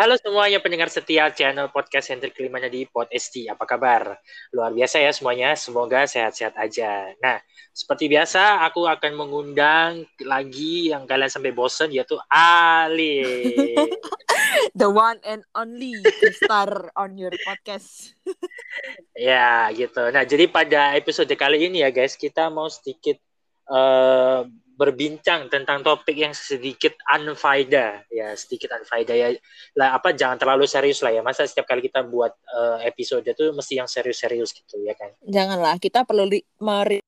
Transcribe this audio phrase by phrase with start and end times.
[0.00, 3.44] Halo semuanya pendengar setia channel podcast Hendrik kelimanya di Pod ST.
[3.52, 4.16] Apa kabar?
[4.48, 5.52] Luar biasa ya semuanya.
[5.60, 7.12] Semoga sehat-sehat aja.
[7.20, 7.36] Nah,
[7.76, 13.76] seperti biasa aku akan mengundang lagi yang kalian sampai bosen yaitu Ali.
[14.80, 16.00] The one and only
[16.32, 18.16] star on your podcast.
[19.12, 20.08] ya, gitu.
[20.16, 23.20] Nah, jadi pada episode kali ini ya guys, kita mau sedikit
[23.68, 24.48] uh,
[24.80, 29.36] berbincang tentang topik yang sedikit unfaida ya sedikit unfaida ya.
[29.76, 31.20] Lah apa jangan terlalu serius lah ya.
[31.20, 35.12] Masa setiap kali kita buat uh, episode itu mesti yang serius-serius gitu ya kan?
[35.20, 37.04] Janganlah kita perlu li- meri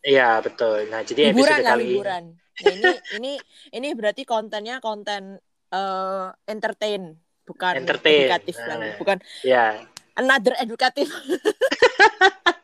[0.00, 0.88] Iya betul.
[0.88, 2.24] Nah jadi hiburan episode lah, kali hiburan.
[2.32, 3.32] ini nah, ini ini
[3.76, 5.36] ini berarti kontennya konten
[5.76, 8.28] uh, entertain bukan entertain.
[8.30, 9.82] edukatif nah, bukan ya
[10.14, 11.08] another edukatif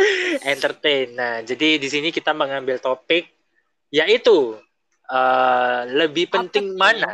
[0.52, 1.12] entertain.
[1.14, 3.28] Nah, jadi di sini kita mengambil topik
[3.90, 4.54] yaitu
[5.10, 7.12] uh, lebih penting Apa mana?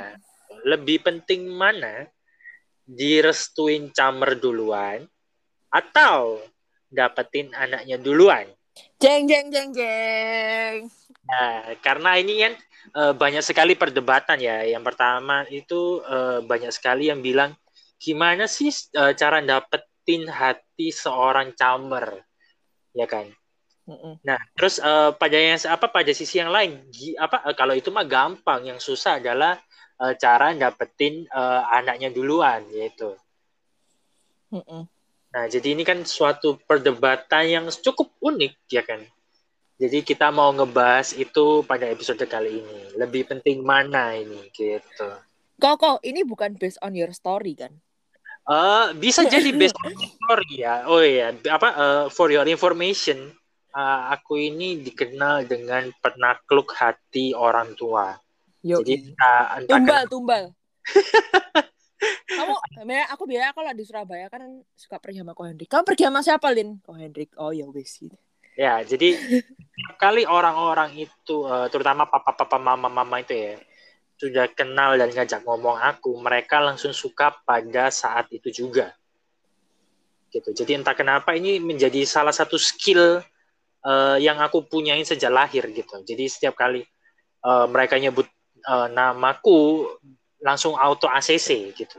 [0.66, 2.06] Lebih penting mana
[2.86, 5.02] direstuin camer duluan
[5.70, 6.42] atau
[6.90, 8.46] dapetin anaknya duluan?
[9.00, 10.76] Jeng jeng jeng jeng.
[11.26, 12.52] Nah, karena ini kan
[12.94, 14.62] uh, banyak sekali perdebatan ya.
[14.68, 17.56] Yang pertama itu uh, banyak sekali yang bilang
[17.96, 22.20] gimana sih uh, cara dapetin hati seorang camer?
[22.96, 23.28] Ya kan?
[23.86, 24.18] Mm-mm.
[24.26, 26.82] nah terus uh, pada yang apa pada sisi yang lain
[27.22, 29.62] apa uh, kalau itu mah gampang yang susah adalah
[30.02, 33.14] uh, cara dapetin uh, anaknya duluan yaitu
[34.50, 34.90] Mm-mm.
[35.30, 39.02] nah jadi ini kan suatu perdebatan yang cukup unik ya kan?
[39.76, 42.96] Jadi kita mau ngebahas itu pada episode kali ini.
[42.96, 45.04] Lebih penting mana ini gitu.
[45.60, 47.76] Kok kok ini bukan based on your story kan
[48.46, 50.86] Uh, bisa jadi best story ya.
[50.86, 53.34] Oh iya, apa uh, for your information,
[53.74, 58.14] uh, aku ini dikenal dengan penakluk hati orang tua.
[58.62, 60.10] Yo, jadi uh, tumbal kan...
[60.10, 60.44] tumbal.
[62.26, 62.54] Kamu,
[63.08, 64.42] aku biasa kalau di Surabaya kan
[64.76, 65.70] suka pergi sama Ko Hendrik.
[65.70, 66.78] Kamu pergi sama siapa, Lin?
[66.84, 67.32] Ko Hendrik.
[67.40, 68.14] Oh ya wes gitu.
[68.56, 69.16] Ya, jadi
[70.02, 73.60] kali orang-orang itu, uh, terutama papa-papa, mama-mama itu ya,
[74.16, 78.96] sudah kenal dan ngajak ngomong aku, mereka langsung suka pada saat itu juga.
[80.32, 80.56] Gitu.
[80.56, 83.20] Jadi entah kenapa ini menjadi salah satu skill
[83.84, 86.00] uh, yang aku punyain sejak lahir gitu.
[86.00, 86.80] Jadi setiap kali
[87.44, 88.24] uh, mereka nyebut
[88.64, 89.84] uh, namaku
[90.40, 91.96] langsung auto ACC gitu.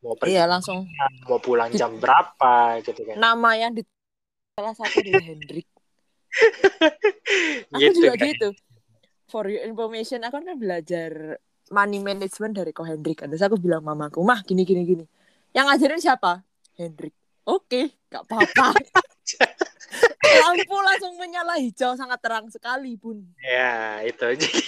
[0.00, 0.88] Mau pergi iya, langsung
[1.28, 3.16] mau pulang jam berapa gitu kan.
[3.20, 3.82] Nama yang di
[4.56, 5.68] salah satu di Hendrik.
[7.74, 8.26] aku gitu, juga kan.
[8.32, 8.48] gitu.
[9.30, 11.38] For your information, aku kan belajar
[11.70, 13.30] money management dari Ko Hendrik kan.
[13.30, 15.04] Terus aku bilang mamaku, mah gini gini gini.
[15.54, 16.32] Yang ngajarin siapa?
[16.74, 17.14] Hendrik.
[17.46, 18.74] Oke, gak apa-apa.
[20.44, 23.18] Lampu langsung menyala hijau sangat terang sekali pun.
[23.42, 24.62] Ya, itu jadi.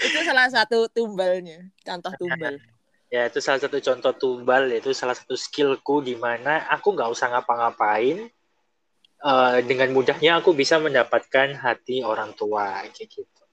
[0.00, 2.56] itu salah satu tumbalnya, contoh tumbal.
[3.06, 7.30] Ya, itu salah satu contoh tumbal, itu salah satu skillku di mana aku nggak usah
[7.30, 8.26] ngapa-ngapain.
[9.22, 13.45] Uh, dengan mudahnya aku bisa mendapatkan hati orang tua kayak gitu.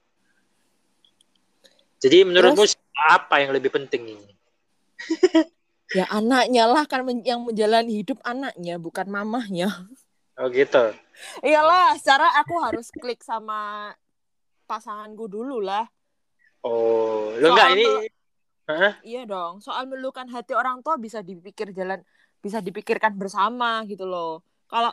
[2.04, 2.76] Jadi menurutmu Terus,
[3.08, 4.30] apa yang lebih penting ini?
[5.98, 9.72] ya anaknya lah kan yang menjalani hidup anaknya bukan mamahnya.
[10.36, 10.92] Oh gitu.
[11.40, 13.94] Iyalah, secara aku harus klik sama
[14.68, 15.88] pasanganku dulu lah.
[16.66, 18.12] Oh, lo enggak ini
[18.64, 18.96] Huh?
[19.04, 22.00] Iya dong, soal melukan hati orang tua bisa dipikir jalan
[22.40, 24.40] bisa dipikirkan bersama gitu loh.
[24.72, 24.88] Kalau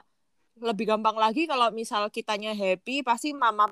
[0.58, 3.70] lebih gampang lagi kalau misal kitanya happy pasti mama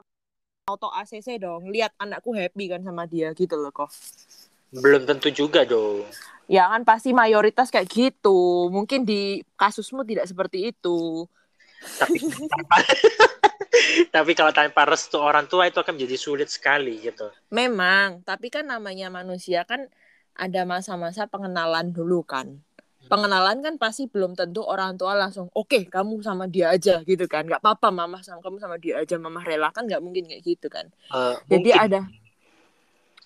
[0.68, 3.88] auto ACC dong lihat anakku happy kan sama dia gitu loh kok
[4.72, 6.04] belum tentu juga dong.
[6.48, 8.68] Ya kan pasti mayoritas kayak gitu.
[8.72, 11.24] Mungkin di kasusmu tidak seperti itu.
[12.00, 12.20] Tapi
[14.14, 17.32] tapi kalau tanpa restu orang tua itu akan menjadi sulit sekali gitu.
[17.52, 19.88] Memang tapi kan namanya manusia kan
[20.38, 22.62] ada masa-masa pengenalan dulu kan
[23.08, 27.24] pengenalan kan pasti belum tentu orang tua langsung oke okay, kamu sama dia aja gitu
[27.24, 30.42] kan nggak apa-apa mama sama kamu sama dia aja mama rela kan nggak mungkin kayak
[30.44, 31.84] gitu kan uh, jadi mungkin.
[31.88, 32.00] ada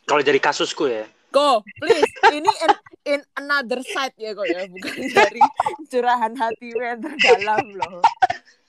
[0.07, 1.05] kalau dari kasusku ya
[1.35, 2.73] kok please ini in,
[3.19, 5.43] in another side ya kok ya bukan dari
[5.91, 8.01] curahan hati yang terdalam loh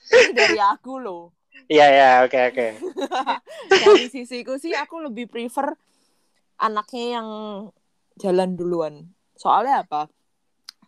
[0.09, 1.31] ini dari aku loh
[1.71, 2.67] Iya ya, oke oke.
[3.71, 5.71] Dari sisiku sih aku lebih prefer
[6.59, 7.27] anaknya yang
[8.19, 8.93] jalan duluan.
[9.39, 10.11] Soalnya apa?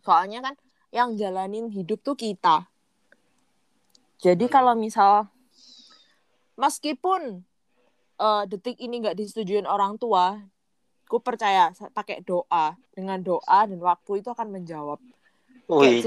[0.06, 0.56] Soalnya kan
[0.94, 2.70] yang jalanin hidup tuh kita.
[4.22, 5.28] Jadi kalau misal
[6.56, 7.44] meskipun
[8.22, 10.40] uh, detik ini nggak disetujuin orang tua,
[11.10, 15.02] ku percaya pakai doa dengan doa dan waktu itu akan menjawab.
[15.68, 16.06] Wih.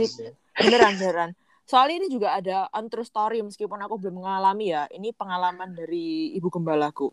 [0.57, 1.31] Beneran beneran.
[1.69, 4.89] Soalnya ini juga ada untrue story meskipun aku belum mengalami ya.
[4.89, 7.13] Ini pengalaman dari ibu gembalaku.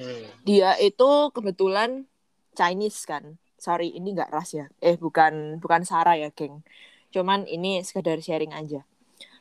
[0.00, 0.24] Hmm.
[0.46, 2.08] Dia itu kebetulan
[2.56, 3.36] Chinese kan
[3.66, 4.70] sorry ini nggak ras ya.
[4.78, 6.62] Eh bukan bukan Sarah ya geng.
[7.10, 8.86] Cuman ini sekedar sharing aja.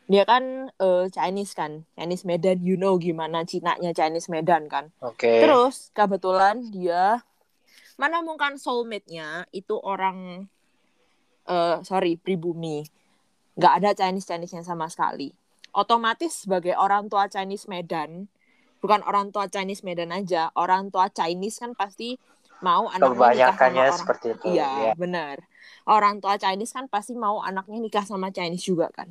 [0.09, 1.85] Dia kan uh, Chinese kan.
[1.93, 4.89] Chinese Medan you know gimana Cina-nya Chinese Medan kan.
[5.05, 5.29] Oke.
[5.29, 5.37] Okay.
[5.45, 7.21] terus kebetulan dia
[8.01, 10.49] mana mungkin soulmate-nya itu orang
[11.45, 12.81] uh, sorry pribumi.
[13.53, 15.29] Nggak ada Chinese Chinese-nya sama sekali.
[15.69, 18.25] Otomatis sebagai orang tua Chinese Medan
[18.85, 22.21] bukan orang tua Chinese Medan aja orang tua Chinese kan pasti
[22.63, 24.93] mau anaknya nikah sama orang seperti itu iya ya.
[24.95, 25.37] benar.
[25.85, 29.09] Orang tua Chinese kan pasti mau anaknya nikah sama Chinese juga kan.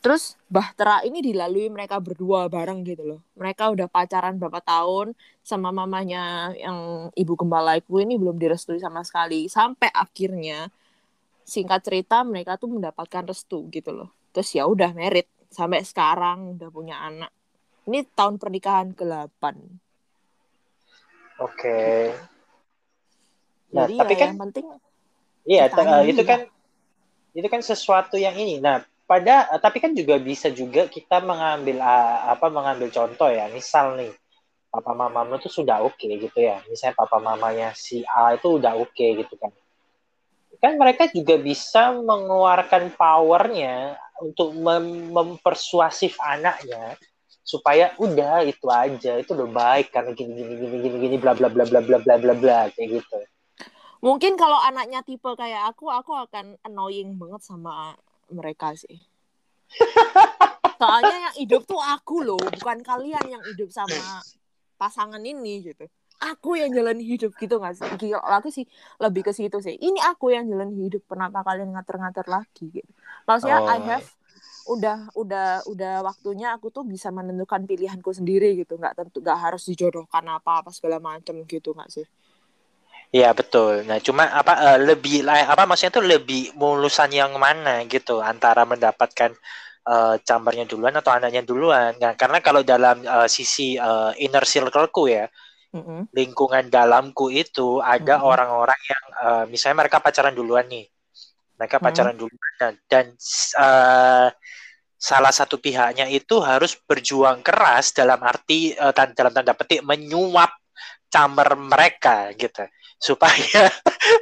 [0.00, 3.20] Terus Bahtera ini dilalui mereka berdua bareng gitu loh.
[3.36, 5.12] Mereka udah pacaran berapa tahun
[5.44, 9.44] sama mamanya yang ibu gembalaiku ini belum direstui sama sekali.
[9.52, 10.72] Sampai akhirnya
[11.44, 14.08] singkat cerita mereka tuh mendapatkan restu gitu loh.
[14.32, 15.28] Terus ya udah merit.
[15.52, 17.28] Sampai sekarang udah punya anak.
[17.84, 19.44] Ini tahun pernikahan ke-8.
[21.40, 21.56] Oke.
[21.56, 22.00] Okay.
[23.72, 24.66] Nah, Jadi tapi ya kan yang penting
[25.48, 26.44] Iya, uh, itu kan
[27.32, 28.60] itu kan sesuatu yang ini.
[28.60, 33.48] Nah, pada uh, tapi kan juga bisa juga kita mengambil uh, apa mengambil contoh ya.
[33.48, 34.12] Misal nih
[34.70, 36.60] papa mamamu tuh sudah oke okay, gitu ya.
[36.68, 39.50] Misalnya papa mamanya si A itu udah oke okay, gitu kan.
[40.60, 47.00] Kan mereka juga bisa mengeluarkan powernya untuk mem mempersuasif anaknya
[47.50, 51.50] supaya udah itu aja itu udah baik karena gini gini gini gini gini bla bla
[51.50, 53.18] bla bla bla bla bla bla kayak gitu.
[54.00, 57.98] Mungkin kalau anaknya tipe kayak aku aku akan annoying banget sama
[58.30, 59.02] mereka sih.
[60.80, 64.22] Soalnya yang hidup tuh aku loh bukan kalian yang hidup sama
[64.78, 65.90] pasangan ini gitu.
[66.20, 67.88] Aku yang jalan hidup gitu nggak sih?
[67.96, 68.64] Gila, aku sih
[69.02, 69.74] lebih ke situ sih.
[69.76, 72.90] Ini aku yang jalan hidup kenapa kalian ngatur-ngatur lagi gitu?
[73.28, 73.68] Maksudnya oh.
[73.68, 74.08] I have
[74.70, 79.66] udah udah udah waktunya aku tuh bisa menentukan pilihanku sendiri gitu nggak tentu nggak harus
[79.66, 82.06] dijodohkan apa apa segala macam gitu nggak sih
[83.10, 83.82] Iya betul.
[83.90, 89.34] Nah cuma apa uh, lebih apa maksudnya tuh lebih mulusan yang mana gitu antara mendapatkan
[89.82, 91.98] uh, cambarnya duluan atau anaknya duluan.
[91.98, 95.26] Nah karena kalau dalam uh, sisi uh, inner circleku ya
[95.74, 96.14] mm-hmm.
[96.14, 98.30] lingkungan dalamku itu ada mm-hmm.
[98.30, 100.86] orang-orang yang uh, misalnya mereka pacaran duluan nih
[101.60, 101.84] mereka hmm.
[101.84, 102.22] pacaran hmm.
[102.24, 103.06] dulu dan, dan
[103.60, 104.32] uh,
[104.96, 110.56] salah satu pihaknya itu harus berjuang keras dalam arti uh, dalam tanda petik menyuap
[111.12, 112.64] camber mereka gitu
[113.06, 113.68] supaya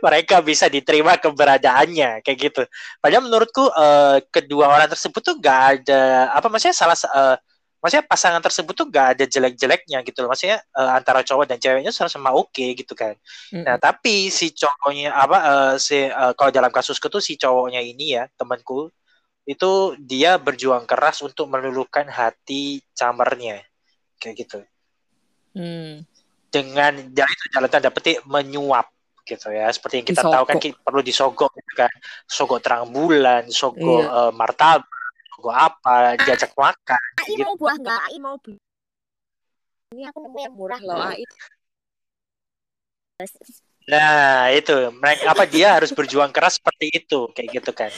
[0.03, 2.63] mereka bisa diterima keberadaannya kayak gitu.
[3.03, 7.35] Padahal menurutku uh, kedua orang tersebut tuh gak ada apa maksudnya salah uh,
[7.79, 11.95] maksudnya pasangan tersebut tuh gak ada jelek-jeleknya gitu loh maksudnya uh, antara cowok dan ceweknya
[11.95, 13.15] sama-sama oke okay, gitu kan
[13.55, 13.63] mm.
[13.63, 18.19] nah tapi si cowoknya apa uh, si uh, kalau dalam kasusku tuh si cowoknya ini
[18.19, 18.91] ya temanku
[19.47, 23.63] itu dia berjuang keras untuk meluluhkan hati camernya
[24.19, 24.61] kayak gitu
[25.55, 26.03] mm.
[26.51, 28.91] dengan dari itu jalan tanda petik menyuap
[29.29, 30.35] gitu ya seperti yang kita disogok.
[30.35, 31.93] tahu kan kita perlu disogok gitu kan
[32.25, 34.09] sogok terang bulan sogok iya.
[34.09, 34.98] uh, martabak
[35.39, 36.19] gue apa?
[36.19, 37.47] Diajak makan Ai gitu.
[37.47, 38.01] mau buah nggak?
[38.11, 38.59] Ai mau beli
[39.89, 41.25] ini aku nemu yang murah loh Ai.
[43.89, 44.77] Nah itu.
[44.93, 47.89] Mereka apa dia harus berjuang keras seperti itu kayak gitu kan.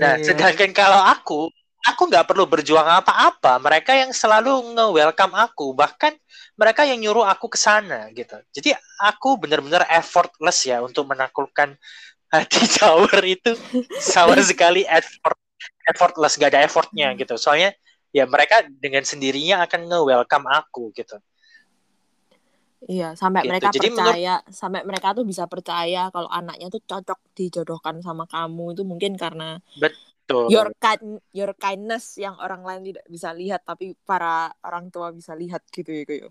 [0.00, 0.24] Nah iya.
[0.24, 1.52] sedangkan kalau aku
[1.84, 3.60] aku nggak perlu berjuang apa-apa.
[3.60, 5.76] Mereka yang selalu nge-welcome aku.
[5.76, 6.16] Bahkan
[6.56, 8.40] mereka yang nyuruh aku ke sana gitu.
[8.56, 8.72] Jadi
[9.04, 11.76] aku benar-benar effortless ya untuk menaklukkan
[12.32, 13.52] hati Tower itu.
[14.00, 15.36] Sama sekali effort
[15.88, 17.18] effortless gak ada effortnya hmm.
[17.22, 17.74] gitu soalnya
[18.14, 21.18] ya mereka dengan sendirinya akan nge-welcome aku gitu
[22.86, 23.50] Iya, sampai gitu.
[23.50, 24.54] mereka Jadi percaya, menurut...
[24.54, 29.58] sampai mereka tuh bisa percaya kalau anaknya tuh cocok dijodohkan sama kamu itu mungkin karena
[29.82, 35.10] betul your kind your kindness yang orang lain tidak bisa lihat tapi para orang tua
[35.10, 36.30] bisa lihat gitu ya gitu.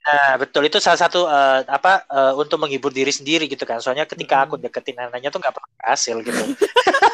[0.00, 3.78] Nah, betul itu salah satu uh, apa uh, untuk menghibur diri sendiri gitu kan.
[3.78, 4.44] Soalnya ketika hmm.
[4.48, 6.42] aku deketin anaknya tuh nggak pernah berhasil gitu.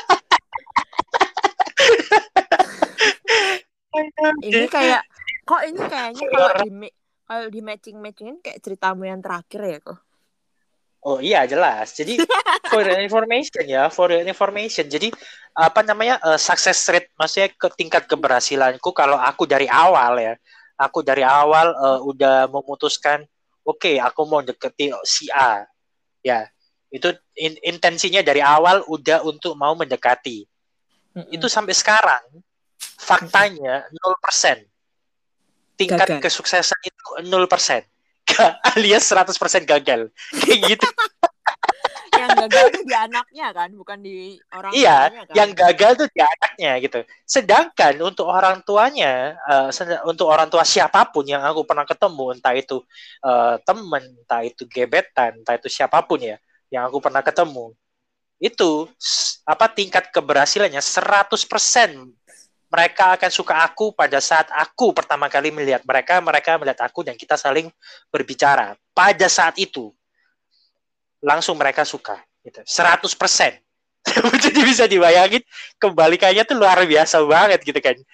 [4.43, 5.03] ini kayak
[5.47, 6.71] kok ini kayaknya kalau di
[7.27, 9.99] kalau di matching matchingin kayak ceritamu yang terakhir ya kok
[11.07, 11.95] Oh iya jelas.
[11.95, 12.19] Jadi
[12.75, 14.91] for your information ya, for your information.
[14.91, 15.15] Jadi
[15.55, 20.35] apa namanya uh, success rate, maksudnya ke tingkat keberhasilanku kalau aku dari awal ya,
[20.75, 23.23] aku dari awal uh, udah memutuskan,
[23.63, 25.63] oke okay, aku mau deketi si A,
[26.27, 26.43] ya
[26.91, 30.43] itu in, intensinya dari awal udah untuk mau mendekati.
[31.15, 31.35] Mm -hmm.
[31.39, 32.25] Itu sampai sekarang
[32.99, 34.65] faktanya 0%.
[35.77, 36.23] Tingkat gagal.
[36.25, 37.85] kesuksesan itu 0%.
[38.75, 40.09] Alias 100% gagal.
[40.41, 40.89] Kayak gitu.
[42.17, 45.35] yang gagal tuh di anaknya kan, bukan di orang iya, tuanya kan.
[45.37, 47.01] yang gagal tuh di anaknya gitu.
[47.29, 49.69] Sedangkan untuk orang tuanya, uh,
[50.09, 52.81] untuk orang tua siapa pun yang aku pernah ketemu, entah itu
[53.21, 56.41] uh, temen, entah itu gebetan, entah itu siapa pun ya,
[56.73, 57.77] yang aku pernah ketemu,
[58.41, 58.89] itu
[59.49, 61.37] apa tingkat keberhasilannya 100%
[62.77, 67.17] mereka akan suka aku pada saat aku pertama kali melihat mereka, mereka melihat aku dan
[67.17, 67.73] kita saling
[68.13, 68.77] berbicara.
[68.93, 69.97] Pada saat itu
[71.25, 72.61] langsung mereka suka gitu.
[72.61, 73.17] 100%.
[74.45, 75.41] Jadi bisa dibayangin
[75.81, 77.97] kebalikannya tuh luar biasa banget gitu kan.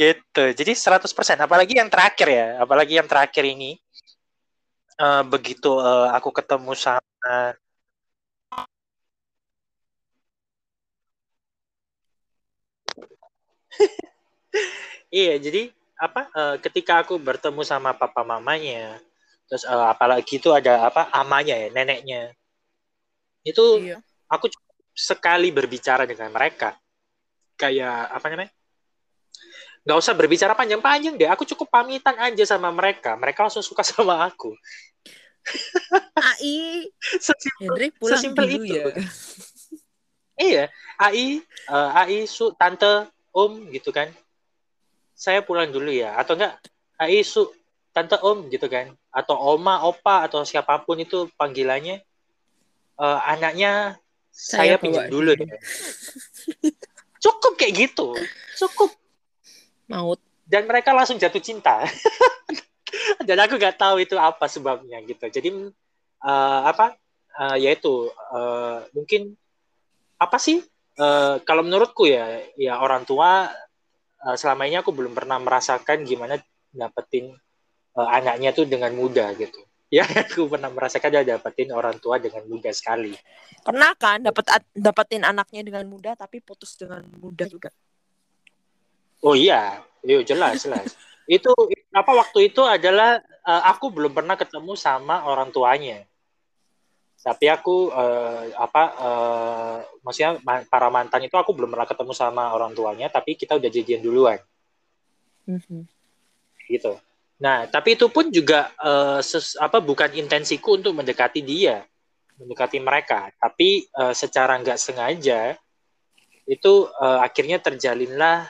[0.00, 0.44] gitu.
[0.56, 1.04] Jadi 100%.
[1.36, 3.76] Apalagi yang terakhir ya, apalagi yang terakhir ini
[5.04, 7.52] uh, begitu uh, aku ketemu sama
[15.24, 19.00] iya jadi apa uh, ketika aku bertemu sama papa mamanya
[19.48, 22.34] terus uh, apalagi itu ada apa amanya ya neneknya
[23.46, 24.02] itu iya.
[24.26, 24.50] aku
[24.92, 26.74] sekali berbicara dengan mereka
[27.56, 28.52] kayak apa namanya
[29.86, 34.26] nggak usah berbicara panjang-panjang deh aku cukup pamitan aja sama mereka mereka langsung suka sama
[34.26, 34.52] aku
[36.18, 36.90] AI
[37.22, 38.84] sesimpel, pulang sesimpel itu ya.
[40.34, 40.64] iya
[40.98, 41.38] AI
[41.70, 43.06] uh, AI su tante
[43.36, 44.08] om gitu kan.
[45.12, 46.16] Saya pulang dulu ya.
[46.16, 46.56] Atau enggak
[46.96, 47.52] AI su
[47.92, 48.96] tante om gitu kan.
[49.12, 52.00] Atau oma opa atau siapa pun itu panggilannya.
[52.96, 54.00] Uh, anaknya
[54.32, 55.52] saya, saya pinjam dulu deh
[57.26, 58.14] cukup kayak gitu.
[58.54, 58.90] Cukup.
[59.90, 60.22] Maut.
[60.46, 61.82] Dan mereka langsung jatuh cinta.
[63.28, 65.26] Dan aku nggak tahu itu apa sebabnya gitu.
[65.26, 65.48] Jadi
[66.22, 66.94] uh, apa?
[67.36, 69.36] Uh, yaitu uh, mungkin
[70.16, 70.64] apa sih
[71.00, 73.50] uh, kalau menurutku ya ya orang tua
[74.24, 76.36] uh, selama ini aku belum pernah merasakan gimana
[76.72, 77.32] dapetin
[77.96, 79.60] uh, anaknya tuh dengan mudah gitu
[79.96, 83.14] ya aku pernah merasakan dia dapetin orang tua dengan mudah sekali
[83.62, 87.70] pernah kan dapat dapetin anaknya dengan mudah tapi putus dengan mudah juga
[89.24, 90.92] Oh iya, iya jelas jelas.
[91.26, 91.50] itu
[91.90, 96.04] apa waktu itu adalah uh, aku belum pernah ketemu sama orang tuanya.
[97.26, 100.38] Tapi aku uh, apa uh, maksudnya
[100.70, 104.38] para mantan itu aku belum pernah ketemu sama orang tuanya, tapi kita udah jadian duluan.
[105.50, 105.82] Mm-hmm.
[106.70, 106.94] Gitu.
[107.42, 111.82] Nah, tapi itu pun juga uh, ses, apa bukan intensiku untuk mendekati dia,
[112.38, 115.58] mendekati mereka, tapi uh, secara nggak sengaja
[116.46, 118.46] itu uh, akhirnya terjalinlah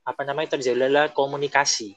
[0.00, 1.92] apa namanya terjadilah komunikasi.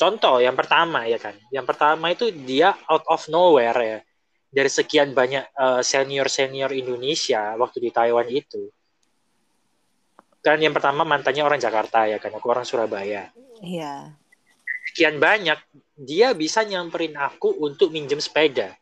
[0.00, 4.00] Contoh yang pertama ya kan, yang pertama itu dia out of nowhere ya
[4.48, 8.72] dari sekian banyak uh, senior senior Indonesia waktu di Taiwan itu.
[10.40, 13.28] Kan yang pertama mantannya orang Jakarta ya kan, aku orang Surabaya.
[13.60, 14.16] Iya.
[14.88, 15.60] Sekian banyak
[15.98, 18.72] dia bisa nyamperin aku untuk minjem sepeda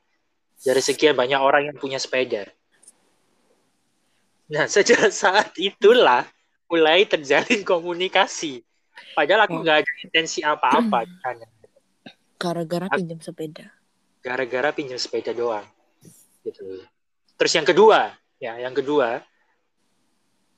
[0.62, 2.46] dari sekian banyak orang yang punya sepeda.
[4.46, 6.22] Nah, sejak saat itulah
[6.70, 8.62] mulai terjalin komunikasi.
[9.12, 9.62] Padahal aku oh.
[9.66, 9.82] nggak oh.
[9.82, 10.98] ada intensi apa-apa.
[12.36, 13.75] Gara-gara pinjam sepeda.
[14.26, 15.62] Gara-gara pinjam sepeda doang.
[16.42, 16.82] Gitu.
[17.38, 18.10] Terus yang kedua,
[18.42, 19.22] ya, yang kedua,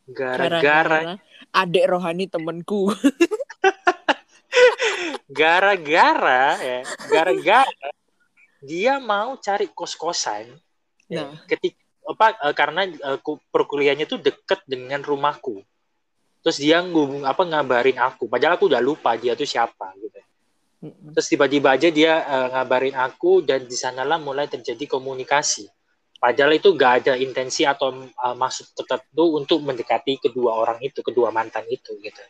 [0.09, 1.21] gara-gara
[1.53, 2.89] adik rohani temanku.
[5.29, 6.81] gara-gara ya,
[7.13, 7.89] gara-gara
[8.65, 10.49] dia mau cari kos-kosan.
[11.13, 11.37] Ya, nah.
[11.37, 13.21] Ya, ketika apa eh, karena uh,
[13.53, 15.61] perkuliahannya tuh deket dengan rumahku
[16.41, 20.17] terus dia ngubung apa ngabarin aku padahal aku udah lupa dia tuh siapa gitu
[20.85, 25.67] terus tiba-tiba aja dia uh, ngabarin aku dan di sanalah mulai terjadi komunikasi
[26.19, 31.35] padahal itu gak ada intensi atau uh, maksud tertentu untuk mendekati kedua orang itu kedua
[31.35, 32.23] mantan itu gitu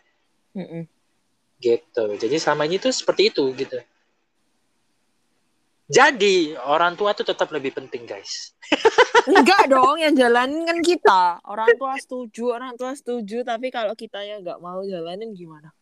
[0.57, 0.85] mm
[1.59, 3.83] gitu jadi selama ini tuh seperti itu gitu
[5.88, 8.52] jadi orang tua itu tetap lebih penting guys.
[9.25, 11.40] Enggak dong, yang jalanin kan kita.
[11.49, 13.40] Orang tua setuju, orang tua setuju.
[13.40, 15.73] Tapi kalau kita ya nggak mau jalanin gimana?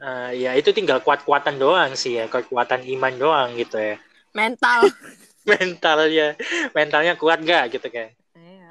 [0.00, 3.96] Uh, ya itu tinggal kuat-kuatan doang sih ya, kuat-kuatan iman doang gitu ya.
[4.32, 4.88] Mental.
[5.48, 6.36] Mentalnya,
[6.76, 8.12] mentalnya kuat gak gitu kan?
[8.36, 8.68] Iya.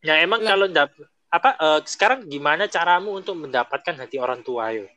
[0.00, 0.90] Ya emang kalau dap
[1.28, 4.88] apa uh, sekarang gimana caramu untuk mendapatkan hati orang tua yo?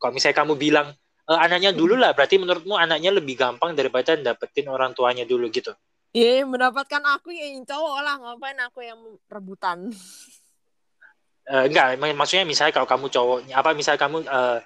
[0.00, 0.96] Kalau misalnya kamu bilang
[1.28, 5.76] uh, anaknya dulu lah berarti menurutmu anaknya lebih gampang daripada dapetin orang tuanya dulu gitu
[6.10, 8.98] Iya, mendapatkan aku yang cowok lah, ngapain aku yang
[9.30, 9.94] rebutan?
[11.48, 14.58] Uh, enggak, maksudnya misalnya kalau kamu cowoknya, apa misalnya kamu uh,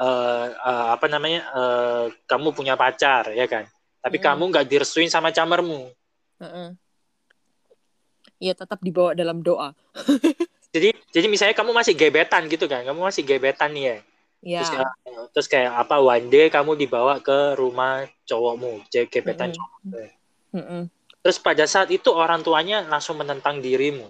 [0.00, 3.68] uh, uh, apa namanya, uh, kamu punya pacar ya kan,
[4.00, 4.24] tapi mm.
[4.24, 5.90] kamu nggak direstuin sama camermu.
[8.40, 9.76] Iya, tetap dibawa dalam doa.
[10.74, 13.98] jadi, jadi misalnya kamu masih gebetan gitu kan, kamu masih gebetan nih ya,
[14.40, 14.64] Yeah.
[14.64, 14.92] Terus, kayak,
[15.36, 19.56] terus kayak apa one day kamu dibawa ke rumah cowokmu, gebetan mm -hmm.
[19.60, 19.80] cowok.
[20.56, 20.82] Mm-mm.
[21.20, 24.08] Terus pada saat itu orang tuanya langsung menentang dirimu.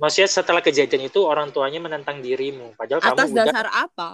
[0.00, 2.72] Maksudnya setelah kejadian itu orang tuanya menentang dirimu.
[2.74, 4.10] Padahal Atas kamu udah dasar apa?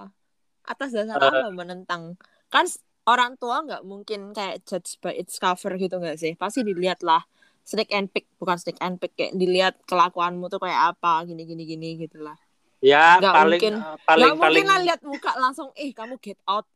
[0.67, 1.31] Atas dasar Eh.
[1.31, 2.19] apa menentang?
[2.51, 2.67] Kan
[3.07, 6.35] orang tua nggak mungkin kayak judge by its cover gitu nggak sih?
[6.35, 7.23] Pasti dilihat lah
[7.67, 11.63] snake and pick bukan snake and pick kayak dilihat kelakuanmu tuh kayak apa gini gini
[11.67, 12.39] gini gitu lah.
[12.79, 13.75] ya Nggak paling mungkin.
[13.75, 16.67] eh, paling Nggak paling mungkin lah lihat muka langsung eh kamu get out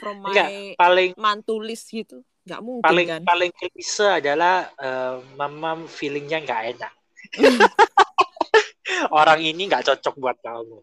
[0.00, 0.48] from my enggak
[0.80, 2.24] paling mantulis gitu.
[2.48, 3.22] Nggak mungkin paling kan?
[3.28, 6.92] paling klise adalah eh, mama feelingnya nggak enak.
[9.12, 10.78] Orang ini nggak cocok buat kamu.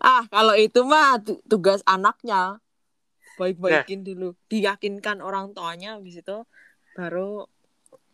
[0.00, 2.56] Ah, kalau itu mah tu- tugas anaknya.
[2.56, 3.38] Nah.
[3.38, 4.36] Baik-baikin dulu.
[4.46, 6.44] Diyakinkan orang tuanya habis itu
[6.92, 7.48] baru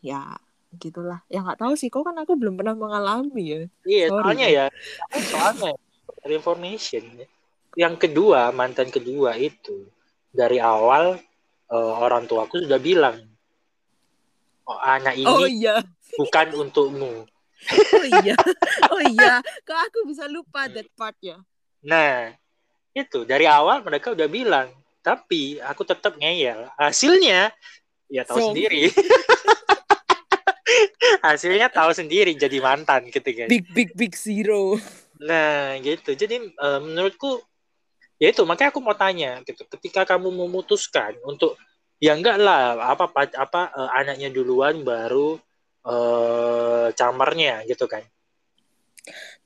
[0.00, 0.38] ya
[0.76, 1.24] gitulah.
[1.26, 3.60] Ya nggak tahu sih, kok kan aku belum pernah mengalami ya.
[3.86, 4.22] Iya, Sorry.
[4.22, 4.66] soalnya ya,
[5.30, 5.72] soalnya
[6.22, 7.04] dari information.
[7.76, 9.86] Yang kedua, mantan kedua itu
[10.32, 11.20] dari awal
[11.66, 13.18] eh, orang tuaku sudah bilang,
[14.66, 15.82] oh, anak ini Oh iya.
[16.14, 17.26] bukan untukmu.
[17.96, 18.36] Oh iya.
[18.92, 19.40] Oh iya.
[19.64, 21.40] Kok aku bisa lupa that part ya?
[21.82, 22.32] Nah,
[22.92, 24.68] itu dari awal mereka udah bilang,
[25.00, 26.68] tapi aku tetap ngeyel.
[26.76, 27.50] Hasilnya
[28.08, 28.90] ya tahu So- sendiri.
[31.24, 33.46] Hasilnya tahu sendiri jadi mantan ketika.
[33.50, 34.78] Big big big zero.
[35.22, 36.14] Nah, gitu.
[36.14, 37.40] Jadi eh, menurutku
[38.20, 39.62] ya itu makanya aku mau tanya gitu.
[39.66, 41.56] Ketika kamu memutuskan untuk
[42.02, 45.38] ya enggak lah apa apa, eh, anaknya duluan baru
[45.86, 48.02] eh camernya gitu kan.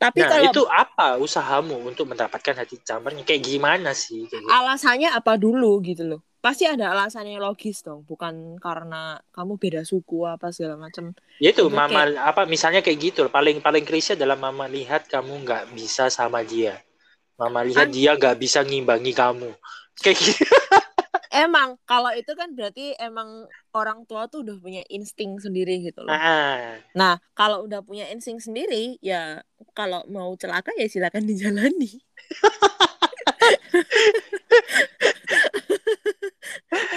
[0.01, 3.21] Tapi Nah, kalau itu apa usahamu untuk mendapatkan hati camernya?
[3.29, 4.51] Kayak gimana sih kayak gitu?
[4.51, 6.21] alasannya apa dulu gitu loh.
[6.41, 11.13] Pasti ada alasannya logis dong, bukan karena kamu beda suku apa segala macam.
[11.37, 15.65] Ya itu mama apa misalnya kayak gitu paling paling klise adalah mama lihat kamu nggak
[15.77, 16.81] bisa sama dia
[17.41, 19.49] mama lihat Kan- dia nggak bisa ngimbangi kamu
[20.05, 20.45] kayak gitu
[21.31, 26.11] Emang kalau itu kan berarti emang orang tua tuh udah punya insting sendiri gitu loh.
[26.11, 29.39] ah Nah, kalau udah punya insting sendiri, ya
[29.71, 31.95] kalau mau celaka ya silakan dijalani.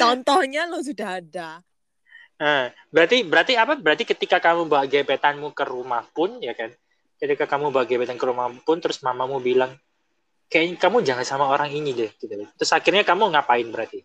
[0.01, 1.61] Contohnya lo sudah ada.
[2.41, 2.73] ah.
[2.89, 6.73] berarti berarti apa berarti ketika kamu bawa gebetanmu ke rumah pun ya kan
[7.21, 9.77] ketika kamu bawa gebetan ke rumah pun terus mamamu bilang
[10.49, 14.03] kayaknya kamu jangan sama orang ini deh gitu terus akhirnya kamu ngapain berarti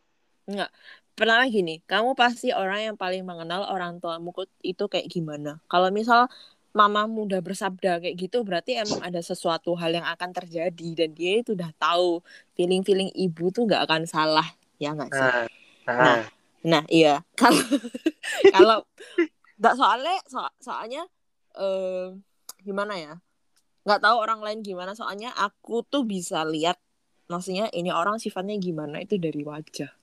[1.18, 4.30] Pertama gini, kamu pasti orang yang paling mengenal orang tuamu
[4.62, 5.58] itu kayak gimana.
[5.66, 6.30] Kalau misal
[6.70, 11.42] mamamu udah bersabda kayak gitu, berarti emang ada sesuatu hal yang akan terjadi dan dia
[11.42, 12.22] itu udah tahu
[12.54, 14.46] feeling-feeling ibu tuh nggak akan salah,
[14.78, 15.26] ya nggak sih?
[15.26, 15.42] nah,
[15.90, 16.20] nah, Nah.
[16.58, 17.22] Nah, iya.
[17.40, 17.58] Kalau
[18.54, 18.78] kalau
[19.58, 21.02] nggak soalnya so- soalnya
[21.58, 22.14] eh
[22.62, 23.14] gimana ya?
[23.82, 26.78] Nggak tahu orang lain gimana soalnya aku tuh bisa lihat
[27.26, 29.97] maksudnya ini orang sifatnya gimana itu dari wajah.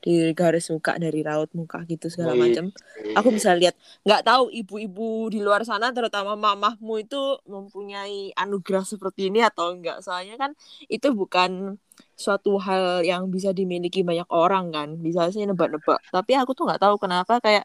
[0.00, 2.72] Dari garis muka, dari raut muka gitu segala macam.
[3.20, 3.76] Aku bisa lihat.
[4.02, 10.00] Nggak tahu ibu-ibu di luar sana terutama mamahmu itu mempunyai anugerah seperti ini atau enggak.
[10.00, 10.56] Soalnya kan
[10.88, 11.76] itu bukan
[12.16, 16.80] suatu hal yang bisa dimiliki banyak orang kan bisa sih nebak-nebak tapi aku tuh nggak
[16.80, 17.64] tahu kenapa kayak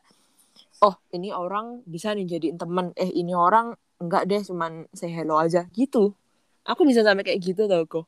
[0.84, 5.40] oh ini orang bisa nih jadiin temen eh ini orang enggak deh cuman say hello
[5.40, 6.16] aja gitu
[6.68, 8.06] aku bisa sampai kayak gitu tau kok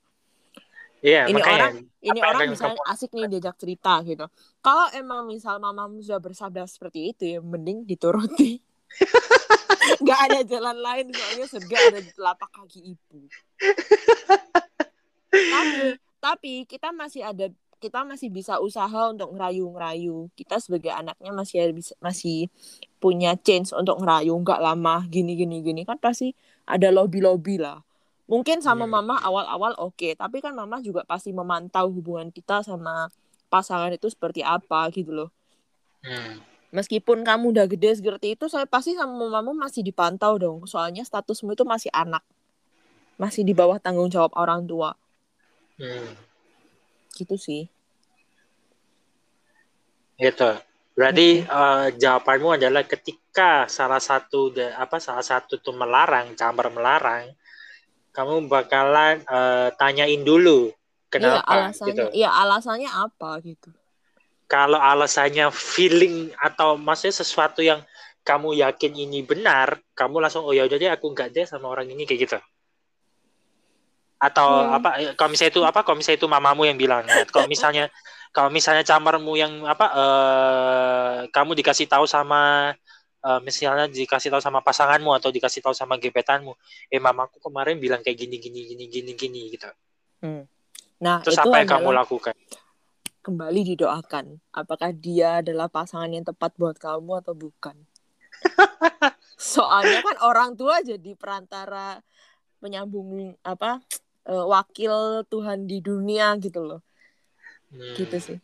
[0.97, 4.25] Iya, Ini makanya orang- ini orang kamu- misalnya asik nih diajak cerita gitu.
[4.59, 8.57] Kalau emang misal mamamu sudah bersabda seperti itu ya mending dituruti.
[10.01, 13.19] Nggak ada jalan lain soalnya surga ada di telapak kaki ibu.
[15.29, 15.79] Tapi
[16.17, 20.33] tapi kita masih ada kita masih bisa usaha untuk ngerayu-ngerayu.
[20.33, 22.49] Kita sebagai anaknya masih masih
[22.97, 24.33] punya chance untuk ngerayu.
[24.33, 25.85] Nggak lama gini gini gini.
[25.85, 26.33] Kan pasti
[26.65, 27.79] ada lobby lobby lah
[28.27, 28.91] mungkin sama Hmm.
[28.99, 33.07] mama awal-awal oke tapi kan mama juga pasti memantau hubungan kita sama
[33.47, 35.29] pasangan itu seperti apa gitu loh
[36.03, 36.43] Hmm.
[36.69, 41.55] meskipun kamu udah gede seperti itu saya pasti sama mamamu masih dipantau dong soalnya statusmu
[41.55, 42.21] itu masih anak
[43.15, 44.93] masih di bawah tanggung jawab orang tua
[45.79, 46.11] Hmm.
[47.15, 47.71] gitu sih
[50.17, 50.49] Gitu.
[50.97, 57.29] Berarti eh, jawabanmu adalah ketika salah satu da- apa salah satu tuh melarang, camar melarang,
[58.17, 60.73] kamu bakalan eh, tanyain dulu
[61.23, 62.05] iya kenapa alasannya gitu.
[62.19, 63.69] iya alasannya apa gitu
[64.53, 66.15] Kalau alasannya feeling
[66.47, 67.79] atau maksudnya sesuatu yang
[68.27, 69.67] kamu yakin ini benar,
[69.99, 72.37] kamu langsung oh ya udah deh aku nggak deh sama orang ini kayak gitu.
[74.17, 74.73] Atau Hmm.
[74.73, 77.05] apa eh, kalau misalnya itu apa kalau misalnya itu mamamu yang bilang.
[77.05, 77.85] Nah, kalau misalnya
[78.33, 82.73] kalau misalnya camarmu yang apa eh kamu dikasih tahu sama
[83.23, 86.53] eh, misalnya dikasih tahu sama pasanganmu atau dikasih tahu sama gebetanmu,
[86.91, 89.69] eh mamaku kemarin bilang kayak gini gini gini gini gini gitu.
[90.97, 92.33] nah Terus itu apa yang kamu lakukan?
[93.27, 94.39] kembali didoakan.
[94.55, 97.75] Apakah dia adalah pasangan yang tepat buat kamu atau bukan?
[99.35, 101.99] Soalnya kan orang tua jadi perantara
[102.63, 103.83] penyambung apa
[104.31, 106.81] uh, wakil Tuhan di dunia gitu loh.
[107.71, 107.93] Hmm.
[107.99, 108.37] Gitu sih.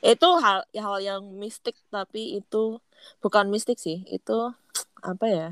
[0.00, 2.78] Itu hal hal yang mistik tapi itu
[3.18, 4.06] bukan mistik sih.
[4.06, 4.54] Itu
[5.02, 5.48] apa ya?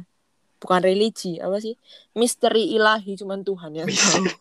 [0.58, 1.78] Bukan religi, apa sih?
[2.18, 4.24] Misteri ilahi cuman Tuhan yang tahu.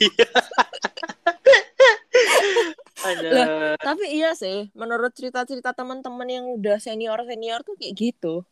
[3.08, 8.44] Lah, tapi iya sih, menurut cerita-cerita teman-teman yang udah senior-senior tuh kayak gitu.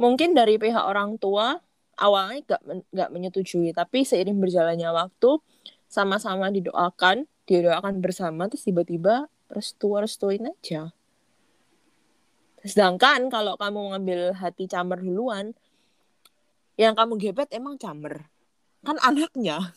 [0.00, 1.60] Mungkin dari pihak orang tua
[2.00, 5.38] awalnya gak, gak menyetujui, tapi seiring berjalannya waktu,
[5.86, 10.92] sama-sama didoakan, didoakan bersama, terus tiba-tiba restu-restuin aja.
[12.64, 15.52] Sedangkan kalau kamu mengambil hati camer duluan,
[16.80, 18.26] yang kamu gebet emang camer.
[18.84, 19.60] Kan anaknya.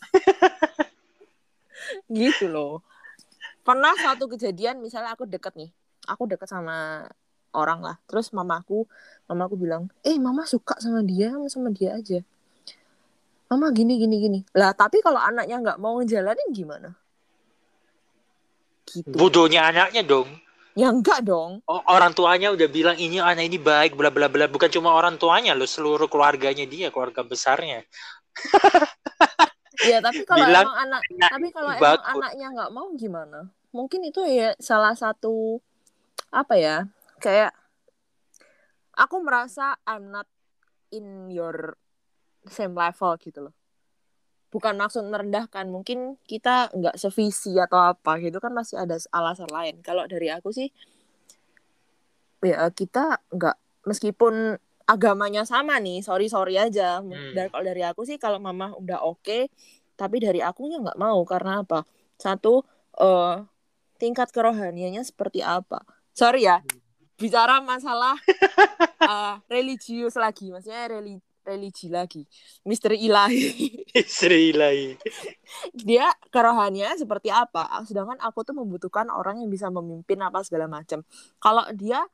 [2.08, 2.84] gitu loh
[3.62, 5.70] pernah satu kejadian misalnya aku deket nih
[6.08, 7.04] aku deket sama
[7.52, 8.88] orang lah terus mamaku
[9.28, 12.20] mamaku bilang eh mama suka sama dia sama dia aja
[13.48, 16.96] mama gini gini gini lah tapi kalau anaknya nggak mau ngejalanin gimana
[18.92, 19.12] gitu.
[19.12, 20.28] Bodohnya anaknya dong.
[20.78, 21.58] Ya enggak dong.
[21.66, 24.46] Oh, orang tuanya udah bilang ini anak ini baik bla bla bla.
[24.46, 27.82] Bukan cuma orang tuanya loh seluruh keluarganya dia keluarga besarnya.
[29.78, 33.46] Ya tapi kalau emang anak tapi kalau emang anaknya nggak mau gimana?
[33.70, 35.62] Mungkin itu ya salah satu
[36.34, 36.90] apa ya
[37.22, 37.54] kayak
[38.98, 40.26] aku merasa I'm not
[40.90, 41.78] in your
[42.50, 43.54] same level gitu loh
[44.48, 49.84] bukan maksud merendahkan mungkin kita nggak sevisi atau apa gitu kan masih ada alasan lain
[49.84, 50.72] kalau dari aku sih
[52.40, 54.56] ya kita nggak meskipun
[54.88, 57.36] agamanya sama nih sorry sorry aja hmm.
[57.36, 59.42] dan kalau dari aku sih kalau mama udah oke okay,
[60.00, 61.84] tapi dari aku ya nggak mau karena apa
[62.16, 62.64] satu
[62.98, 63.44] uh,
[63.98, 65.82] tingkat kerohaniannya seperti apa.
[66.14, 66.62] Sorry ya,
[67.18, 68.18] bicara masalah
[69.02, 72.22] uh, religius lagi, maksudnya religi religi lagi,
[72.68, 73.40] misteri ilahi.
[73.96, 74.86] misteri ilahi.
[75.72, 77.64] Dia kerohaniannya seperti apa?
[77.88, 81.00] Sedangkan aku tuh membutuhkan orang yang bisa memimpin apa segala macam.
[81.40, 82.04] Kalau dia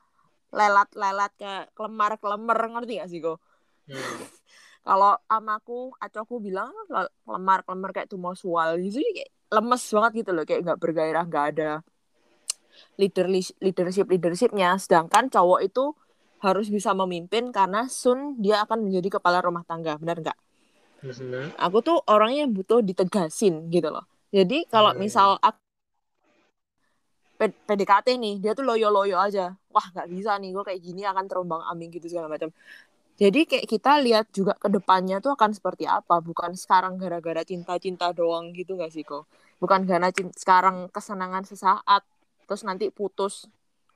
[0.54, 3.42] lelat-lelat ke kelemar-kelemar ngerti gak sih kok?
[3.90, 3.98] Hmm.
[4.86, 6.70] Kalau amaku, acoku bilang
[7.26, 11.46] kelemar-kelemar kayak tuh mau sual gitu kayak lemes banget gitu loh kayak nggak bergairah nggak
[11.54, 11.70] ada
[12.98, 13.26] leader
[13.62, 15.94] leadership leadershipnya sedangkan cowok itu
[16.44, 20.38] harus bisa memimpin karena Sun dia akan menjadi kepala rumah tangga benar nggak
[21.00, 21.56] mm-hmm.
[21.56, 25.04] aku tuh orangnya yang butuh ditegasin gitu loh jadi kalau mm-hmm.
[25.08, 25.56] misal aku
[27.34, 31.24] PDKT nih dia tuh loyo loyo aja wah nggak bisa nih gue kayak gini akan
[31.26, 32.52] terombang ambing gitu segala macam
[33.14, 38.10] jadi kayak kita lihat juga ke depannya tuh akan seperti apa, bukan sekarang gara-gara cinta-cinta
[38.10, 39.30] doang gitu gak sih kok?
[39.62, 42.02] Bukan karena cinta, sekarang kesenangan sesaat,
[42.50, 43.46] terus nanti putus,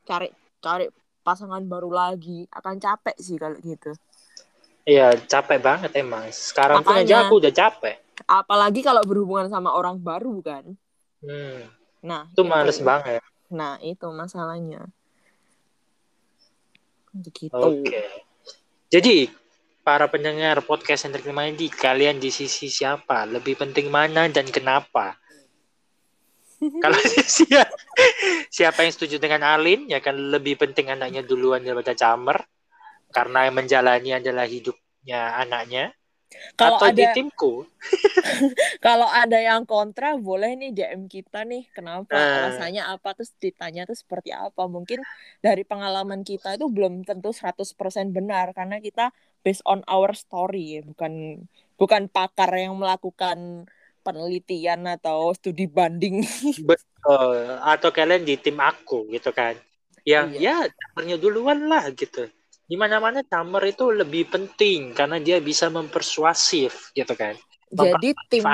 [0.06, 0.30] cari
[0.62, 0.86] cari
[1.28, 3.92] pasangan baru lagi, akan capek sih kalau gitu.
[4.88, 6.24] Iya, capek banget emang.
[6.32, 7.96] Sekarang Makanya, pun aja aku udah capek.
[8.24, 10.64] Apalagi kalau berhubungan sama orang baru kan.
[11.20, 11.68] Hmm.
[12.00, 13.20] Nah, itu males banget.
[13.52, 14.88] Nah, itu masalahnya.
[17.12, 17.52] Gitu.
[17.52, 17.84] Oke.
[17.84, 18.08] Okay.
[18.88, 19.28] Jadi,
[19.84, 23.28] para pendengar podcast yang terkenal ini, kalian di sisi siapa?
[23.28, 25.20] Lebih penting mana dan kenapa?
[26.58, 26.98] Kalau
[27.38, 27.74] siapa,
[28.50, 32.42] siapa yang setuju dengan Alin, ya kan lebih penting anaknya duluan daripada Camer.
[33.08, 35.96] Karena yang menjalani adalah hidupnya anaknya.
[36.60, 37.64] Kalau atau ada, di timku.
[38.84, 41.64] kalau ada yang kontra, boleh nih DM kita nih.
[41.72, 42.12] Kenapa?
[42.12, 42.52] Uh.
[42.52, 43.16] Alasannya apa?
[43.16, 44.68] Terus ditanya tuh seperti apa?
[44.68, 45.00] Mungkin
[45.40, 47.72] dari pengalaman kita itu belum tentu 100%
[48.12, 48.52] benar.
[48.52, 49.08] Karena kita
[49.40, 50.84] based on our story.
[50.84, 51.42] Bukan
[51.80, 53.64] bukan pakar yang melakukan
[54.08, 56.24] penelitian atau studi banding.
[56.68, 57.60] Betul.
[57.60, 59.52] Atau kalian di tim aku gitu kan.
[60.08, 60.64] Yang iya.
[60.96, 62.24] ya duluan lah gitu
[62.68, 67.32] di mana-mana Tamer itu lebih penting karena dia bisa mempersuasif gitu kan.
[67.72, 68.44] Jadi tim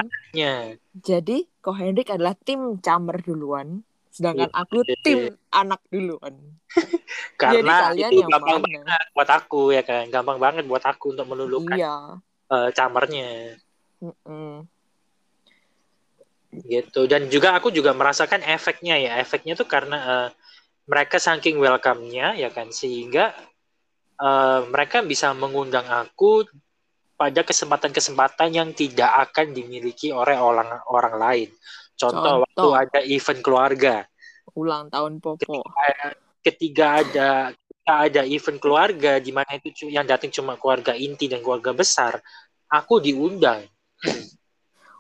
[1.03, 3.83] Jadi Ko Hendrik adalah tim Camer duluan,
[4.15, 6.35] sedangkan iya, aku tim anak duluan.
[7.43, 8.67] karena Jadi itu gampang mana?
[8.71, 12.19] banget buat aku ya kan, gampang banget buat aku untuk melulukan iya.
[12.51, 13.59] uh, Camernya.
[13.99, 14.53] Mm -mm.
[16.63, 20.29] Gitu dan juga aku juga merasakan efeknya ya, efeknya tuh karena uh,
[20.85, 23.35] mereka saking welcome-nya ya kan sehingga
[24.21, 26.45] uh, mereka bisa mengundang aku
[27.15, 31.51] pada kesempatan-kesempatan yang tidak akan dimiliki oleh orang orang lain.
[31.95, 32.43] Contoh, Contoh.
[32.43, 33.95] waktu ada event keluarga.
[34.59, 35.63] Ulang tahun Popo.
[35.63, 36.09] Ketika,
[36.43, 41.41] ketika ada ketika ada event keluarga di mana itu yang datang cuma keluarga inti dan
[41.41, 42.19] keluarga besar,
[42.69, 43.65] aku diundang.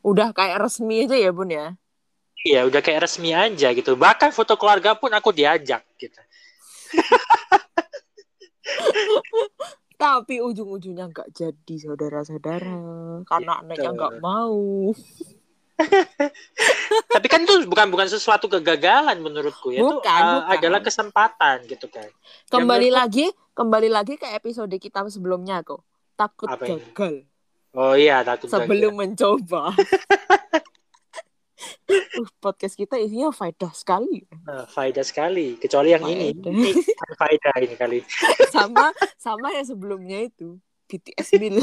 [0.04, 1.72] Udah kayak resmi aja ya, Bun ya?
[2.38, 3.96] Iya, udah kayak resmi aja gitu.
[3.96, 6.20] Bahkan foto keluarga pun aku diajak gitu.
[9.96, 12.76] Tapi ujung-ujungnya nggak jadi saudara-saudara
[13.24, 13.62] karena Gitu.
[13.64, 14.92] anaknya nggak mau.
[17.14, 19.80] Tapi kan itu bukan bukan sesuatu kegagalan menurutku ya.
[19.80, 20.52] Itu Bukan, uh, bukan.
[20.52, 22.06] adalah kesempatan gitu kan.
[22.46, 25.80] Kembali menurutku- lagi, kembali lagi ke episode kita sebelumnya kok.
[26.14, 27.24] Takut gagal
[27.74, 29.74] Oh iya, takut sebelum mencoba.
[31.90, 34.22] uh, podcast kita isinya faedah sekali.
[34.46, 35.58] Uh, faedah sekali.
[35.58, 36.30] Kecuali yang ini.
[36.32, 36.52] Faedah.
[36.54, 37.98] Ini bukan faedah ini kali.
[38.54, 40.56] sama sama yang sebelumnya itu
[40.86, 41.58] BTS Mil.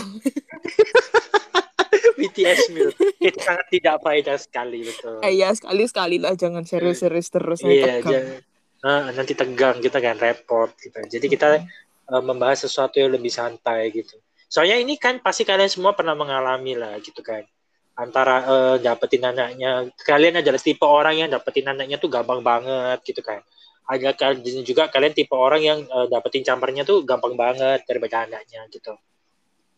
[2.19, 2.91] BTS Mil.
[3.17, 5.23] Itu sangat tidak faedah sekali betul.
[5.23, 8.11] eh ya sekali sekali lah jangan serius-serius terus Iya, tegang.
[8.11, 8.49] jangan-
[8.81, 10.97] Ah, nanti tegang kita kan repot gitu.
[11.05, 11.61] Jadi kita
[12.09, 14.17] uh, membahas sesuatu yang lebih santai gitu.
[14.51, 17.47] Soalnya ini kan pasti kalian semua pernah mengalami lah gitu kan.
[17.95, 23.23] Antara uh, dapetin anaknya, kalian adalah tipe orang yang dapetin anaknya tuh gampang banget gitu
[23.23, 23.39] kan.
[23.87, 28.67] Ada kalian juga kalian tipe orang yang uh, dapetin campernya tuh gampang banget daripada anaknya
[28.67, 28.91] gitu.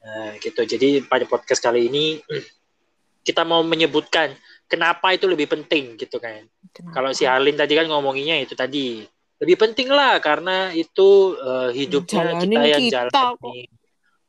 [0.02, 0.62] Nah, gitu.
[0.66, 2.18] Jadi pada podcast kali ini
[3.28, 4.34] kita mau menyebutkan
[4.66, 6.50] kenapa itu lebih penting gitu kan.
[6.74, 6.98] Kenapa?
[6.98, 9.06] Kalau si Alin tadi kan ngomonginnya itu tadi
[9.38, 13.83] lebih penting lah karena itu eh, hidupnya Jalanin kita yang kita jalani.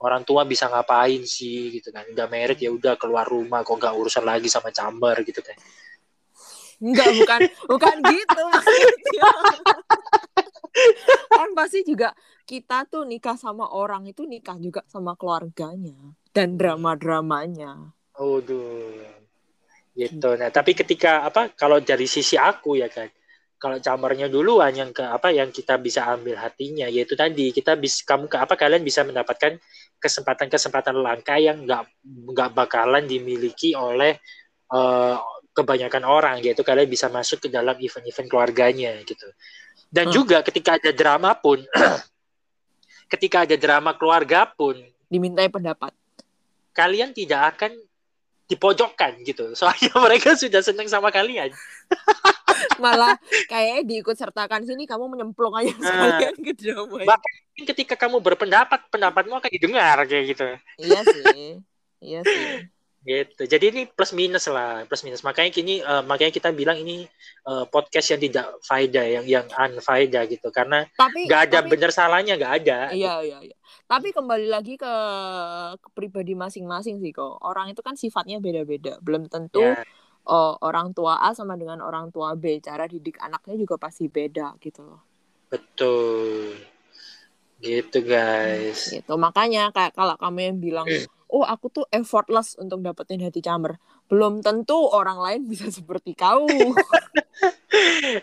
[0.04, 2.04] Orang tua bisa ngapain sih gitu kan.
[2.12, 5.56] Udah merit ya udah keluar rumah kok nggak urusan lagi sama camber gitu kan.
[6.84, 9.30] Enggak, bukan bukan gitu maksudnya.
[11.38, 12.12] kan pasti juga
[12.44, 15.96] kita tuh nikah sama orang itu nikah juga sama keluarganya
[16.36, 17.94] dan drama-dramanya.
[18.20, 19.00] Aduh.
[19.94, 20.28] Gitu.
[20.36, 23.08] Nah, tapi ketika apa kalau dari sisi aku ya kan.
[23.64, 28.04] Kalau cambernya duluan yang ke apa yang kita bisa ambil hatinya yaitu tadi kita bisa
[28.04, 29.56] kamu ke apa kalian bisa mendapatkan
[29.96, 34.20] kesempatan-kesempatan langka yang nggak nggak bakalan dimiliki oleh
[34.68, 35.16] eh,
[35.56, 39.24] kebanyakan orang yaitu kalian bisa masuk ke dalam event-event keluarganya gitu.
[39.88, 40.14] Dan Hmm.
[40.20, 41.64] juga ketika ada drama pun
[43.12, 44.76] ketika ada drama keluarga pun
[45.08, 45.94] Dimintai pendapat.
[46.74, 47.72] kalian tidak akan
[48.44, 49.56] dipojokkan gitu.
[49.56, 51.48] Soalnya mereka sudah senang sama kalian.
[52.82, 53.14] Malah
[53.46, 55.84] kayak diikut sertakan sini kamu menyemplung aja Nah.
[56.18, 56.98] sekalian ke drama.
[57.04, 57.32] Bahkan
[57.66, 60.46] ketika kamu berpendapat, pendapatmu akan didengar kayak gitu.
[60.78, 61.24] Iya sih.
[62.00, 62.46] Iya sih.
[63.04, 63.44] Gitu.
[63.44, 65.20] Jadi ini plus minus lah, plus minus.
[65.20, 67.04] Makanya kini eh, makanya kita bilang ini
[67.44, 70.48] eh, podcast yang tidak faedah, yang yang unfaedah gitu.
[70.48, 72.78] Karena Tapi nggak ada tapi- bener salahnya, nggak ada.
[72.96, 73.56] Iya, iya, iya.
[73.84, 74.94] Tapi kembali lagi ke,
[75.76, 77.36] ke pribadi masing-masing sih kok.
[77.44, 78.96] Orang itu kan sifatnya beda-beda.
[79.04, 79.84] Belum tentu Ya,
[80.28, 82.60] oh, orang tua A sama dengan orang tua B.
[82.60, 85.00] Cara didik anaknya juga pasti beda gitu loh.
[85.48, 86.56] betul.
[87.62, 88.92] Gitu guys.
[88.92, 89.14] Gitu.
[89.14, 90.88] Makanya kayak kalau kamu yang bilang,
[91.34, 93.74] oh aku tuh effortless untuk dapetin hati camer.
[94.06, 96.46] Belum tentu orang lain bisa seperti kau.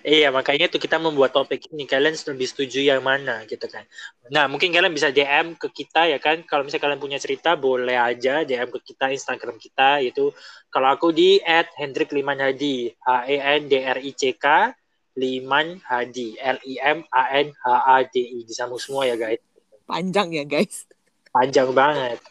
[0.08, 1.84] Iya, makanya tuh kita membuat topik ini.
[1.84, 3.84] Kalian lebih setuju yang mana gitu kan.
[4.32, 6.48] Nah, mungkin kalian bisa DM ke kita ya kan.
[6.48, 10.32] Kalau misalnya kalian punya cerita, boleh aja DM ke kita Instagram kita yaitu
[10.72, 14.72] kalau aku di @hendrik5hadi, H E N D R I C K
[15.20, 18.40] Liman Hadi, L I M A N H A D I.
[18.48, 19.44] Disambung semua ya guys.
[19.84, 20.88] Panjang ya guys.
[21.36, 22.24] Panjang banget.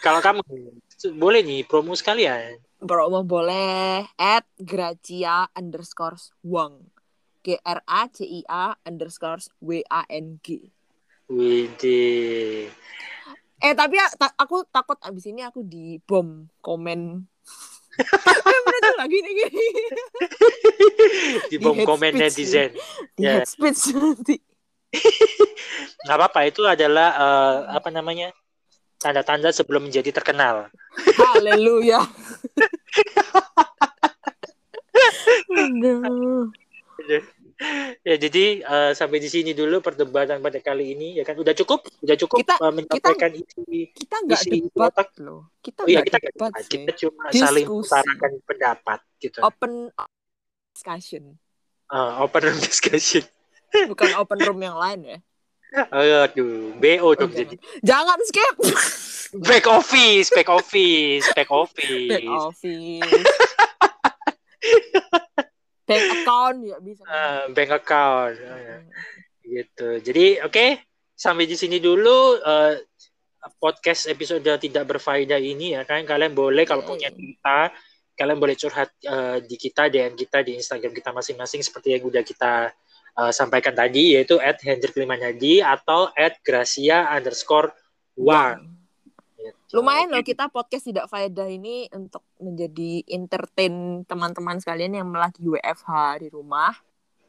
[0.00, 0.40] Kalau kamu
[1.18, 2.58] boleh nih promo sekalian.
[2.78, 6.86] Promo boleh at Gracia underscore Wang.
[7.42, 10.62] G R A C I A underscore W A N G.
[11.26, 12.70] Widih.
[13.62, 17.22] Eh tapi ya, ta- aku takut abis ini aku di bom komen.
[18.62, 19.66] bener lagi nih gini.
[21.50, 22.70] Di bom hate komen netizen.
[23.14, 23.42] Di Ya.
[23.42, 24.36] head speech nanti.
[26.04, 28.34] nggak apa-apa itu adalah eh, apa namanya
[29.02, 30.70] tanda-tanda sebelum menjadi terkenal
[31.18, 32.00] Haleluya.
[38.02, 41.86] Ya jadi eh, sampai di sini dulu perdebatan pada kali ini ya kan udah cukup
[42.02, 45.08] udah cukup Kita- eh, menyampaikan isi Kita nggak debat otak.
[45.22, 45.42] loh.
[45.62, 46.70] Kita oh nggak kita debat sih.
[46.74, 47.86] kita cuma saling Diskusi.
[47.86, 49.72] mengutarakan pendapat gitu Open
[50.74, 51.24] discussion.
[51.92, 53.22] Eh, open room discussion
[53.72, 55.18] Bukan open room yang lain ya.
[55.72, 57.40] Aduh bo Oh, dong jangan.
[57.40, 58.54] jadi Jangan skip.
[59.40, 63.26] back office back office back office Back office.
[65.82, 67.02] Bank account ya bisa.
[67.02, 68.80] Eh, bank account Eh,
[69.42, 70.66] gitu jadi oke
[71.12, 72.86] sampai di sini dulu eh,
[73.58, 77.74] podcast episode tidak berfaedah ini ya kan kalian boleh kalau punya cerita
[78.12, 82.22] kalian boleh curhat eh, di kita DM kita di Instagram kita masing-masing seperti yang udah
[82.22, 82.70] kita
[83.18, 87.72] eh, sampaikan tadi yaitu at Hendrik Limanadi atau at Gracia underscore
[88.16, 88.72] Wang
[89.42, 89.82] gitu.
[89.82, 96.22] Lumayan loh kita podcast tidak faedah ini untuk menjadi entertain teman-teman sekalian yang lagi WFH
[96.22, 96.72] di rumah.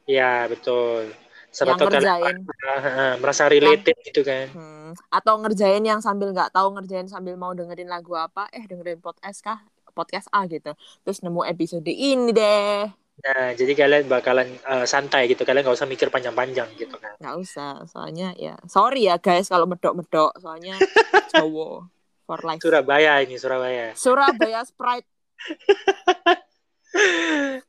[0.06, 1.10] Ya betul.
[1.54, 2.36] Siapa Yang ngerjain.
[2.66, 4.50] uh, merasa related gitu kan.
[4.50, 8.98] Hmm, atau ngerjain yang sambil nggak tahu ngerjain sambil mau dengerin lagu apa, eh dengerin
[8.98, 9.62] podcast kah?
[9.94, 10.74] Podcast A gitu.
[11.06, 13.03] Terus nemu episode ini deh.
[13.14, 15.46] Nah, jadi kalian bakalan uh, santai gitu.
[15.46, 17.14] Kalian nggak usah mikir panjang-panjang gitu kan.
[17.22, 20.74] Nggak usah, soalnya ya sorry ya guys kalau medok-medok, soalnya
[21.32, 21.86] cowok
[22.26, 22.60] for life.
[22.60, 23.94] Surabaya ini Surabaya.
[23.94, 25.06] Surabaya Sprite.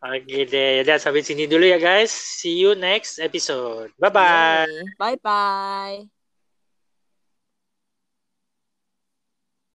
[0.05, 2.13] Oke deh, udah sampai sini dulu ya guys.
[2.13, 3.89] See you next episode.
[3.97, 4.69] Bye bye.
[4.97, 6.14] Bye bye.